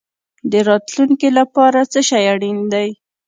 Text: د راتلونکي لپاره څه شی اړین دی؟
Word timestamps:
د 0.51 0.53
راتلونکي 0.69 1.29
لپاره 1.39 1.79
څه 1.91 1.99
شی 2.09 2.23
اړین 2.33 2.57
دی؟ 2.73 2.89